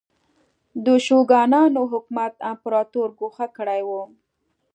د 0.85 0.87
شوګانانو 1.05 1.81
حکومت 1.91 2.33
امپراتور 2.51 3.09
ګوښه 3.19 3.47
کړی 3.57 3.81
و. 3.87 3.89